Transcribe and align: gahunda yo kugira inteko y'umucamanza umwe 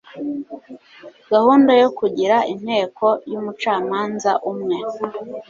gahunda 1.31 1.71
yo 1.81 1.89
kugira 1.97 2.37
inteko 2.53 3.05
y'umucamanza 3.31 4.31
umwe 4.51 4.77